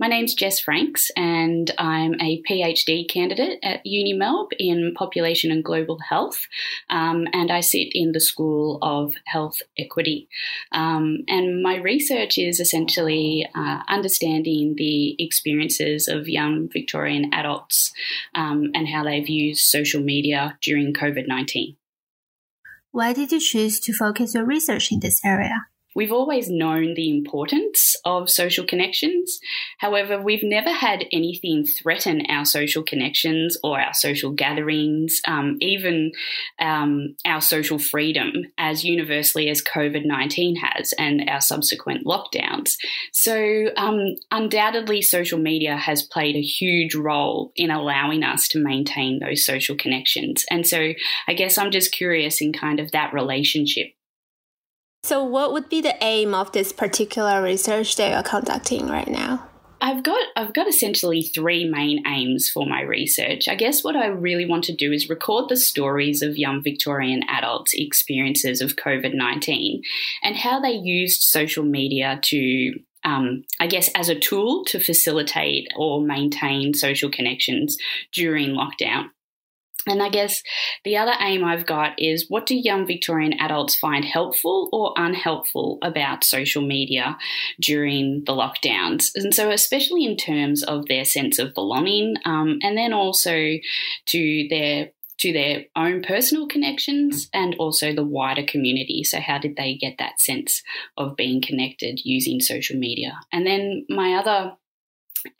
My 0.00 0.08
name's 0.08 0.34
Jess 0.34 0.58
Franks, 0.58 1.10
and 1.16 1.70
I'm 1.78 2.14
a 2.20 2.42
PhD 2.42 3.08
candidate 3.08 3.60
at 3.62 3.84
UniMelb 3.86 4.48
in 4.58 4.92
Population 4.94 5.52
and 5.52 5.62
Global 5.62 5.98
Health, 6.00 6.48
um, 6.90 7.28
and 7.32 7.52
I 7.52 7.60
sit 7.60 7.88
in 7.92 8.10
the 8.10 8.20
School 8.20 8.78
of 8.82 9.14
Health 9.26 9.62
Equity. 9.78 10.28
Um, 10.72 11.18
and 11.28 11.62
my 11.62 11.76
research 11.76 12.38
is 12.38 12.58
essentially 12.58 13.48
uh, 13.54 13.82
understanding 13.88 14.74
the 14.76 15.14
experiences 15.22 16.08
of 16.08 16.28
young 16.28 16.68
Victorian 16.72 17.32
adults 17.32 17.92
um, 18.34 18.72
and 18.74 18.88
how 18.88 19.04
they've 19.04 19.28
used 19.28 19.64
social 19.64 20.02
media 20.02 20.58
during 20.60 20.92
COVID 20.92 21.28
19. 21.28 21.76
Why 22.90 23.12
did 23.12 23.30
you 23.30 23.40
choose 23.40 23.78
to 23.80 23.92
focus 23.92 24.34
your 24.34 24.44
research 24.44 24.90
in 24.90 25.00
this 25.00 25.20
area? 25.24 25.66
We've 25.94 26.12
always 26.12 26.50
known 26.50 26.94
the 26.94 27.08
importance 27.08 27.94
of 28.04 28.28
social 28.28 28.66
connections. 28.66 29.38
However, 29.78 30.20
we've 30.20 30.42
never 30.42 30.70
had 30.70 31.04
anything 31.12 31.64
threaten 31.64 32.26
our 32.28 32.44
social 32.44 32.82
connections 32.82 33.56
or 33.62 33.80
our 33.80 33.94
social 33.94 34.32
gatherings, 34.32 35.20
um, 35.28 35.56
even 35.60 36.12
um, 36.58 37.14
our 37.24 37.40
social 37.40 37.78
freedom 37.78 38.32
as 38.58 38.84
universally 38.84 39.48
as 39.48 39.62
COVID 39.62 40.04
19 40.04 40.56
has 40.56 40.92
and 40.98 41.28
our 41.28 41.40
subsequent 41.40 42.04
lockdowns. 42.04 42.76
So, 43.12 43.70
um, 43.76 44.16
undoubtedly, 44.30 45.00
social 45.02 45.38
media 45.38 45.76
has 45.76 46.02
played 46.02 46.36
a 46.36 46.42
huge 46.42 46.94
role 46.94 47.52
in 47.54 47.70
allowing 47.70 48.24
us 48.24 48.48
to 48.48 48.58
maintain 48.58 49.20
those 49.20 49.46
social 49.46 49.76
connections. 49.76 50.44
And 50.50 50.66
so, 50.66 50.92
I 51.28 51.34
guess 51.34 51.56
I'm 51.56 51.70
just 51.70 51.92
curious 51.92 52.40
in 52.40 52.52
kind 52.52 52.80
of 52.80 52.90
that 52.92 53.12
relationship 53.12 53.93
so, 55.04 55.22
what 55.22 55.52
would 55.52 55.68
be 55.68 55.82
the 55.82 55.96
aim 56.02 56.34
of 56.34 56.52
this 56.52 56.72
particular 56.72 57.42
research 57.42 57.96
that 57.96 58.10
you're 58.10 58.22
conducting 58.22 58.88
right 58.88 59.06
now? 59.06 59.46
I've 59.82 60.02
got 60.02 60.26
I've 60.34 60.54
got 60.54 60.66
essentially 60.66 61.20
three 61.20 61.68
main 61.68 62.06
aims 62.06 62.48
for 62.48 62.64
my 62.64 62.80
research. 62.80 63.46
I 63.46 63.54
guess 63.54 63.84
what 63.84 63.96
I 63.96 64.06
really 64.06 64.46
want 64.46 64.64
to 64.64 64.74
do 64.74 64.92
is 64.92 65.10
record 65.10 65.50
the 65.50 65.58
stories 65.58 66.22
of 66.22 66.38
young 66.38 66.62
Victorian 66.62 67.20
adults' 67.28 67.74
experiences 67.74 68.62
of 68.62 68.76
COVID-19 68.76 69.82
and 70.22 70.36
how 70.36 70.58
they 70.58 70.72
used 70.72 71.20
social 71.24 71.64
media 71.64 72.18
to 72.22 72.72
um, 73.04 73.44
I 73.60 73.66
guess, 73.66 73.90
as 73.94 74.08
a 74.08 74.18
tool 74.18 74.64
to 74.68 74.80
facilitate 74.80 75.68
or 75.76 76.00
maintain 76.00 76.72
social 76.72 77.10
connections 77.10 77.76
during 78.10 78.52
lockdown. 78.52 79.10
And 79.86 80.02
I 80.02 80.08
guess 80.08 80.42
the 80.84 80.96
other 80.96 81.12
aim 81.20 81.44
I've 81.44 81.66
got 81.66 81.94
is 81.98 82.26
what 82.28 82.46
do 82.46 82.56
young 82.56 82.86
Victorian 82.86 83.34
adults 83.34 83.76
find 83.76 84.04
helpful 84.04 84.68
or 84.72 84.94
unhelpful 84.96 85.78
about 85.82 86.24
social 86.24 86.62
media 86.62 87.18
during 87.60 88.22
the 88.24 88.32
lockdowns? 88.32 89.10
And 89.14 89.34
so, 89.34 89.50
especially 89.50 90.04
in 90.04 90.16
terms 90.16 90.62
of 90.62 90.86
their 90.86 91.04
sense 91.04 91.38
of 91.38 91.54
belonging, 91.54 92.16
um, 92.24 92.58
and 92.62 92.76
then 92.76 92.92
also 92.92 93.56
to 94.06 94.46
their 94.48 94.90
to 95.18 95.32
their 95.32 95.64
own 95.76 96.02
personal 96.02 96.48
connections 96.48 97.28
and 97.32 97.54
also 97.58 97.94
the 97.94 98.04
wider 98.04 98.42
community. 98.42 99.04
So, 99.04 99.20
how 99.20 99.38
did 99.38 99.56
they 99.56 99.74
get 99.74 99.96
that 99.98 100.20
sense 100.20 100.62
of 100.96 101.16
being 101.16 101.40
connected 101.40 102.00
using 102.04 102.40
social 102.40 102.78
media? 102.78 103.20
And 103.32 103.46
then, 103.46 103.86
my 103.88 104.14
other 104.14 104.56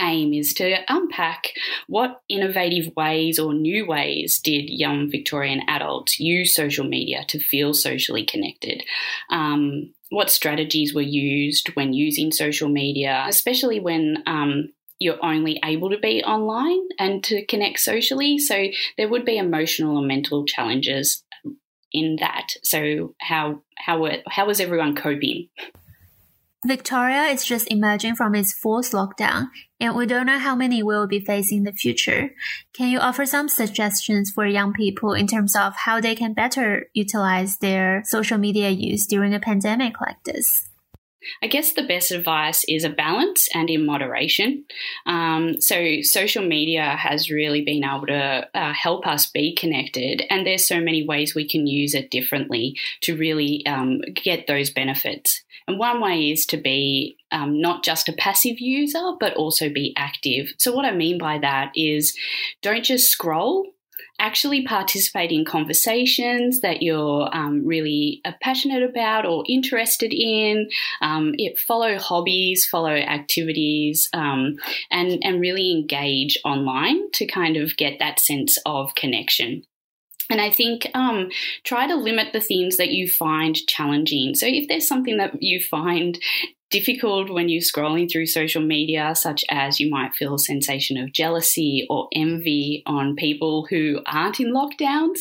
aim 0.00 0.32
is 0.32 0.54
to 0.54 0.76
unpack 0.88 1.52
what 1.86 2.22
innovative 2.28 2.94
ways 2.96 3.38
or 3.38 3.54
new 3.54 3.86
ways 3.86 4.38
did 4.38 4.64
young 4.68 5.10
Victorian 5.10 5.62
adults 5.68 6.18
use 6.18 6.54
social 6.54 6.84
media 6.84 7.24
to 7.28 7.38
feel 7.38 7.74
socially 7.74 8.24
connected. 8.24 8.82
Um, 9.30 9.92
what 10.10 10.30
strategies 10.30 10.94
were 10.94 11.02
used 11.02 11.68
when 11.74 11.92
using 11.92 12.30
social 12.30 12.68
media, 12.68 13.24
especially 13.28 13.80
when 13.80 14.22
um, 14.26 14.70
you're 14.98 15.24
only 15.24 15.60
able 15.64 15.90
to 15.90 15.98
be 15.98 16.22
online 16.22 16.88
and 16.98 17.22
to 17.24 17.44
connect 17.46 17.80
socially. 17.80 18.38
So 18.38 18.66
there 18.96 19.08
would 19.08 19.24
be 19.24 19.38
emotional 19.38 19.98
and 19.98 20.06
mental 20.08 20.44
challenges 20.44 21.24
in 21.92 22.16
that. 22.20 22.48
So 22.62 23.14
how 23.20 23.62
how 23.76 24.06
how 24.28 24.46
was 24.46 24.60
everyone 24.60 24.94
coping? 24.94 25.48
Victoria 26.64 27.24
is 27.24 27.44
just 27.44 27.70
emerging 27.70 28.14
from 28.14 28.34
its 28.34 28.52
fourth 28.52 28.92
lockdown, 28.92 29.48
and 29.78 29.94
we 29.94 30.06
don't 30.06 30.26
know 30.26 30.38
how 30.38 30.56
many 30.56 30.82
we 30.82 30.94
will 30.94 31.06
be 31.06 31.20
facing 31.20 31.58
in 31.58 31.64
the 31.64 31.72
future. 31.72 32.30
Can 32.72 32.88
you 32.88 32.98
offer 32.98 33.26
some 33.26 33.48
suggestions 33.48 34.30
for 34.34 34.46
young 34.46 34.72
people 34.72 35.12
in 35.12 35.26
terms 35.26 35.54
of 35.54 35.74
how 35.76 36.00
they 36.00 36.14
can 36.14 36.32
better 36.32 36.86
utilize 36.94 37.58
their 37.58 38.02
social 38.06 38.38
media 38.38 38.70
use 38.70 39.06
during 39.06 39.34
a 39.34 39.40
pandemic 39.40 40.00
like 40.00 40.22
this? 40.24 40.70
I 41.42 41.46
guess 41.46 41.72
the 41.72 41.82
best 41.82 42.10
advice 42.10 42.64
is 42.68 42.84
a 42.84 42.90
balance 42.90 43.48
and 43.54 43.70
in 43.70 43.86
moderation. 43.86 44.64
Um, 45.06 45.60
so, 45.60 46.02
social 46.02 46.44
media 46.44 46.96
has 46.96 47.30
really 47.30 47.62
been 47.62 47.84
able 47.84 48.06
to 48.06 48.48
uh, 48.54 48.72
help 48.72 49.06
us 49.06 49.30
be 49.30 49.54
connected, 49.54 50.22
and 50.30 50.46
there's 50.46 50.66
so 50.66 50.80
many 50.80 51.06
ways 51.06 51.34
we 51.34 51.48
can 51.48 51.66
use 51.66 51.94
it 51.94 52.10
differently 52.10 52.76
to 53.02 53.16
really 53.16 53.64
um, 53.66 54.00
get 54.14 54.46
those 54.46 54.70
benefits. 54.70 55.42
And 55.66 55.78
one 55.78 56.00
way 56.00 56.30
is 56.30 56.44
to 56.46 56.56
be 56.56 57.16
um, 57.32 57.60
not 57.60 57.82
just 57.82 58.08
a 58.08 58.12
passive 58.12 58.60
user, 58.60 59.12
but 59.18 59.34
also 59.34 59.68
be 59.68 59.94
active. 59.96 60.52
So, 60.58 60.72
what 60.74 60.84
I 60.84 60.92
mean 60.92 61.18
by 61.18 61.38
that 61.38 61.72
is 61.74 62.16
don't 62.62 62.84
just 62.84 63.08
scroll, 63.10 63.73
actually 64.18 64.64
participate 64.64 65.32
in 65.32 65.44
conversations 65.44 66.60
that 66.60 66.82
you're 66.82 67.28
um, 67.34 67.66
really 67.66 68.20
uh, 68.24 68.32
passionate 68.40 68.82
about 68.82 69.26
or 69.26 69.44
interested 69.48 70.12
in. 70.12 70.68
Um, 71.00 71.34
it, 71.36 71.58
follow 71.58 71.98
hobbies, 71.98 72.66
follow 72.66 72.94
activities, 72.94 74.08
um, 74.12 74.56
and 74.90 75.18
and 75.22 75.40
really 75.40 75.70
engage 75.70 76.38
online 76.44 77.10
to 77.12 77.26
kind 77.26 77.56
of 77.56 77.76
get 77.76 77.98
that 77.98 78.20
sense 78.20 78.58
of 78.64 78.94
connection. 78.94 79.62
And 80.30 80.40
I 80.40 80.50
think 80.50 80.90
um, 80.94 81.30
try 81.64 81.86
to 81.86 81.96
limit 81.96 82.32
the 82.32 82.40
things 82.40 82.78
that 82.78 82.90
you 82.90 83.08
find 83.08 83.54
challenging. 83.66 84.34
So 84.34 84.46
if 84.46 84.68
there's 84.68 84.88
something 84.88 85.18
that 85.18 85.42
you 85.42 85.60
find 85.60 86.18
difficult 86.74 87.30
when 87.30 87.48
you're 87.48 87.62
scrolling 87.62 88.10
through 88.10 88.26
social 88.26 88.60
media, 88.60 89.14
such 89.14 89.44
as 89.48 89.78
you 89.78 89.88
might 89.88 90.12
feel 90.12 90.34
a 90.34 90.38
sensation 90.40 90.96
of 90.96 91.12
jealousy 91.12 91.86
or 91.88 92.08
envy 92.12 92.82
on 92.84 93.14
people 93.14 93.64
who 93.70 94.00
aren't 94.06 94.40
in 94.40 94.52
lockdowns, 94.52 95.20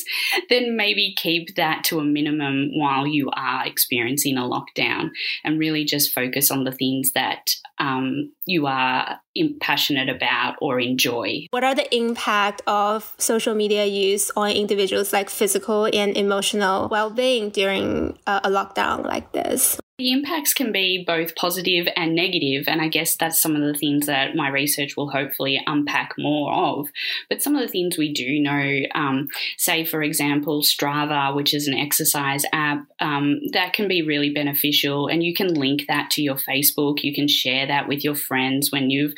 then 0.50 0.76
maybe 0.76 1.14
keep 1.16 1.54
that 1.56 1.84
to 1.84 2.00
a 2.00 2.04
minimum 2.04 2.72
while 2.74 3.06
you 3.06 3.30
are 3.36 3.68
experiencing 3.68 4.36
a 4.36 4.42
lockdown 4.42 5.12
and 5.44 5.60
really 5.60 5.86
just 5.86 6.12
focus 6.12 6.50
on 6.50 6.64
the 6.64 6.72
things 6.72 7.12
that 7.12 7.52
um, 7.78 8.32
you 8.46 8.66
are 8.66 9.20
passionate 9.62 10.10
about 10.10 10.56
or 10.60 10.80
enjoy. 10.80 11.46
What 11.52 11.64
are 11.64 11.76
the 11.76 11.96
impact 11.96 12.64
of 12.66 13.14
social 13.20 13.54
media 13.54 13.86
use 13.86 14.32
on 14.36 14.50
individuals 14.52 15.14
like 15.14 15.30
physical 15.30 15.86
and 15.86 16.18
emotional 16.18 16.90
well-being 16.90 17.52
during 17.52 18.18
a 18.26 18.50
lockdown 18.50 19.04
like 19.04 19.32
this? 19.34 19.80
The 20.00 20.12
impacts 20.12 20.56
can 20.56 20.72
be 20.72 21.04
both 21.06 21.36
positive 21.36 21.88
and 21.96 22.16
negative, 22.16 22.64
and 22.68 22.82
I 22.82 22.88
guess 22.88 23.16
that's 23.16 23.40
some 23.40 23.56
of 23.56 23.62
the 23.62 23.78
things 23.78 24.08
that 24.08 24.36
my 24.36 24.50
research 24.50 24.98
will 24.98 25.12
hopefully 25.12 25.62
unpack 25.68 26.16
more 26.18 26.52
of. 26.52 26.90
But 27.30 27.44
some 27.44 27.56
of 27.56 27.62
the 27.62 27.68
things 27.68 27.96
we 27.96 28.12
do 28.12 28.40
know, 28.40 28.88
um, 28.96 29.28
say 29.56 29.86
for 29.86 30.02
example, 30.02 30.64
Strava, 30.64 31.36
which 31.36 31.54
is 31.54 31.68
an 31.68 31.76
exercise 31.76 32.44
app, 32.52 32.88
um, 33.00 33.40
that 33.52 33.74
can 33.74 33.88
be 33.88 34.02
really 34.02 34.34
beneficial, 34.34 35.08
and 35.08 35.22
you 35.22 35.36
can 35.36 35.54
link 35.54 35.84
that 35.88 36.10
to 36.12 36.24
your 36.24 36.38
Facebook. 36.38 37.04
You 37.04 37.14
can 37.14 37.28
share 37.28 37.68
that 37.68 37.88
with 37.88 38.04
your 38.04 38.16
friends 38.16 38.72
when 38.72 38.90
you've 38.90 39.14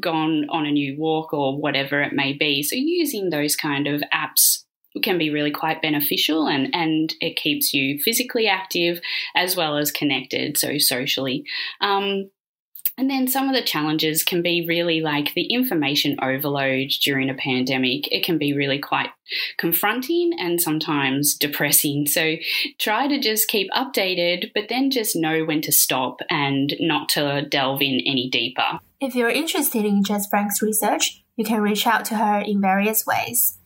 gone 0.00 0.46
on 0.48 0.64
a 0.64 0.70
new 0.70 0.96
walk 0.98 1.34
or 1.34 1.58
whatever 1.58 2.00
it 2.00 2.14
may 2.14 2.32
be. 2.32 2.62
So 2.62 2.76
using 2.76 3.28
those 3.28 3.56
kind 3.56 3.86
of 3.86 4.02
apps 4.10 4.64
can 5.02 5.18
be 5.18 5.30
really 5.30 5.50
quite 5.50 5.82
beneficial 5.82 6.46
and, 6.46 6.74
and 6.74 7.14
it 7.20 7.36
keeps 7.36 7.72
you 7.72 7.98
physically 7.98 8.48
active 8.48 9.00
as 9.34 9.56
well 9.56 9.76
as 9.76 9.90
connected, 9.90 10.56
so 10.56 10.78
socially. 10.78 11.44
Um, 11.80 12.30
and 12.98 13.08
then 13.08 13.28
some 13.28 13.48
of 13.48 13.54
the 13.54 13.62
challenges 13.62 14.24
can 14.24 14.42
be 14.42 14.66
really 14.66 15.00
like 15.00 15.32
the 15.34 15.46
information 15.46 16.16
overload 16.20 16.88
during 17.00 17.30
a 17.30 17.34
pandemic. 17.34 18.12
It 18.12 18.24
can 18.24 18.38
be 18.38 18.52
really 18.52 18.80
quite 18.80 19.10
confronting 19.56 20.32
and 20.36 20.60
sometimes 20.60 21.36
depressing. 21.36 22.08
So 22.08 22.36
try 22.78 23.06
to 23.06 23.20
just 23.20 23.46
keep 23.46 23.70
updated, 23.70 24.50
but 24.52 24.68
then 24.68 24.90
just 24.90 25.14
know 25.14 25.44
when 25.44 25.60
to 25.62 25.72
stop 25.72 26.18
and 26.28 26.74
not 26.80 27.08
to 27.10 27.46
delve 27.48 27.82
in 27.82 28.00
any 28.04 28.28
deeper. 28.28 28.80
If 29.00 29.14
you're 29.14 29.28
interested 29.28 29.84
in 29.84 30.02
Jess 30.02 30.26
Frank's 30.28 30.60
research, 30.60 31.22
you 31.36 31.44
can 31.44 31.60
reach 31.60 31.86
out 31.86 32.04
to 32.06 32.16
her 32.16 32.40
in 32.40 32.60
various 32.60 33.06
ways. 33.06 33.57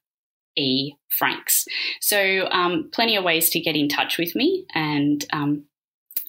E. 0.56 0.94
Franks. 1.10 1.66
So, 2.00 2.48
um, 2.52 2.90
plenty 2.92 3.16
of 3.16 3.24
ways 3.24 3.50
to 3.52 3.60
get 3.60 3.76
in 3.76 3.90
touch 3.90 4.18
with 4.18 4.36
me. 4.36 4.66
And 4.74 5.26
um, 5.34 5.66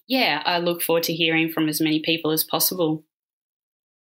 yeah, 0.06 0.42
I 0.44 0.58
look 0.58 0.82
forward 0.82 1.04
to 1.04 1.14
hearing 1.14 1.50
from 1.50 1.68
as 1.68 1.80
many 1.80 2.00
people 2.00 2.30
as 2.30 2.44
possible. 2.44 3.04